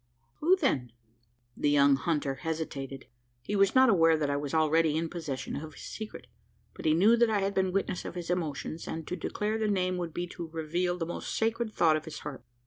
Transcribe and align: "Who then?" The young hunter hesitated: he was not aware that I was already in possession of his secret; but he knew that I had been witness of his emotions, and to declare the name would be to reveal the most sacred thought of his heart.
"Who 0.39 0.55
then?" 0.55 0.91
The 1.55 1.69
young 1.69 1.95
hunter 1.95 2.33
hesitated: 2.41 3.05
he 3.43 3.55
was 3.55 3.75
not 3.75 3.87
aware 3.87 4.17
that 4.17 4.31
I 4.31 4.35
was 4.35 4.51
already 4.51 4.97
in 4.97 5.09
possession 5.11 5.55
of 5.55 5.75
his 5.75 5.83
secret; 5.83 6.25
but 6.73 6.85
he 6.85 6.95
knew 6.95 7.15
that 7.15 7.29
I 7.29 7.41
had 7.41 7.53
been 7.53 7.71
witness 7.71 8.03
of 8.03 8.15
his 8.15 8.31
emotions, 8.31 8.87
and 8.87 9.05
to 9.07 9.15
declare 9.15 9.59
the 9.59 9.67
name 9.67 9.97
would 9.97 10.11
be 10.15 10.25
to 10.29 10.47
reveal 10.47 10.97
the 10.97 11.05
most 11.05 11.35
sacred 11.35 11.71
thought 11.71 11.97
of 11.97 12.05
his 12.05 12.17
heart. 12.17 12.43